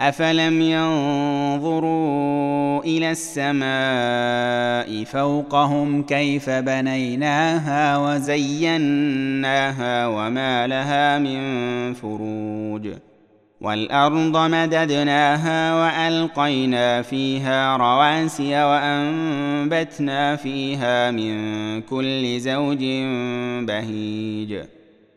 [0.00, 2.16] افلم ينظروا
[2.84, 9.26] إلى السماء فوقهم كيف بنيناها وزيناها
[10.06, 12.88] وما لها من فروج
[13.60, 22.84] والارض مددناها والقينا فيها رواسي وانبتنا فيها من كل زوج
[23.66, 24.75] بهيج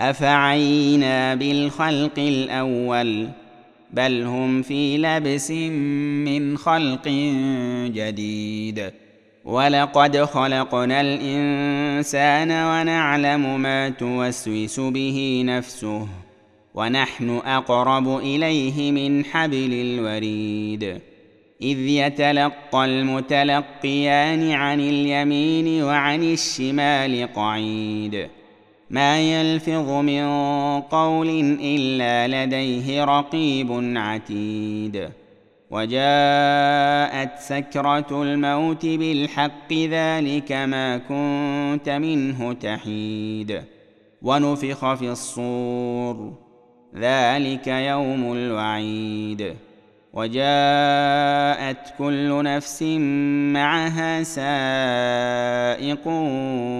[0.00, 3.28] أفعينا بالخلق الأول
[3.90, 7.08] بل هم في لبس من خلق
[7.94, 8.90] جديد
[9.44, 16.08] ولقد خلقنا الإنسان ونعلم ما توسوس به نفسه
[16.74, 21.00] ونحن أقرب إليه من حبل الوريد
[21.62, 28.28] إذ يتلقى المتلقيان عن اليمين وعن الشمال قعيد
[28.90, 30.24] ما يلفظ من
[30.80, 31.28] قول
[31.60, 35.08] إلا لديه رقيب عتيد.
[35.70, 43.62] وجاءت سكرة الموت بالحق ذلك ما كنت منه تحيد.
[44.22, 46.32] ونفخ في الصور
[46.96, 49.54] ذلك يوم الوعيد.
[50.12, 52.82] وجاءت كل نفس
[53.52, 56.02] معها سائق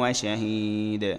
[0.00, 1.18] وشهيد.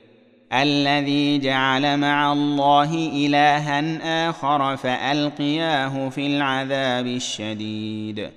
[0.53, 8.29] الذي جعل مع الله إلها آخر فألقياه في العذاب الشديد.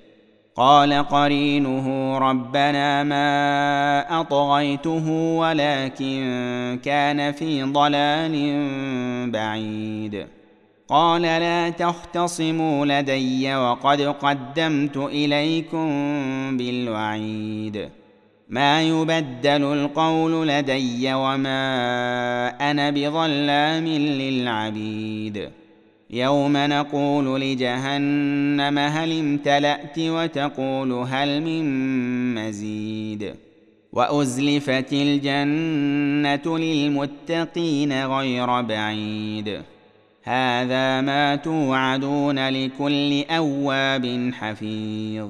[0.55, 8.35] قال قرينه ربنا ما أطغيته ولكن كان في ضلال
[9.31, 10.27] بعيد.
[10.87, 15.87] قال لا تختصموا لدي وقد قدمت إليكم
[16.57, 17.89] بالوعيد.
[18.49, 25.49] ما يبدل القول لدي وما أنا بظلام للعبيد.
[26.09, 31.65] يوم نقول لجهنم هل امتلأت وتقول هل من
[32.35, 33.33] مزيد.
[33.93, 39.61] وأزلفت الجنة للمتقين غير بعيد.
[40.23, 45.29] هذا ما توعدون لكل أواب حفيظ.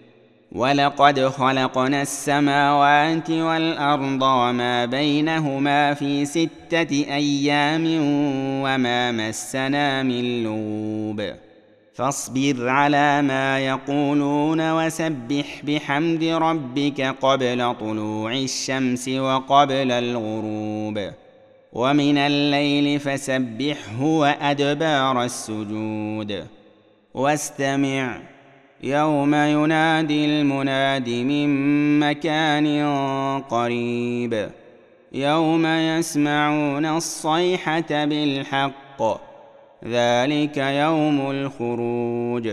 [0.51, 7.83] ولقد خلقنا السماوات والأرض وما بينهما في ستة أيام
[8.63, 11.33] وما مسنا من لوب.
[11.93, 21.11] فاصبر على ما يقولون وسبح بحمد ربك قبل طلوع الشمس وقبل الغروب.
[21.73, 26.45] ومن الليل فسبحه وأدبار السجود.
[27.13, 28.21] واستمع.
[28.83, 32.83] يوم ينادي المناد من مكان
[33.49, 34.49] قريب.
[35.11, 39.01] يوم يسمعون الصيحة بالحق.
[39.85, 42.49] ذلك يوم الخروج.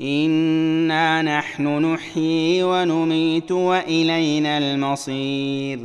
[0.00, 5.78] إنا نحن نحيي ونميت وإلينا المصير.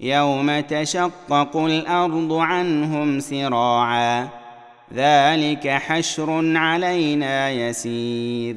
[0.00, 4.28] يوم تشقق الأرض عنهم سراعا.
[4.94, 8.56] ذلك حشر علينا يسير.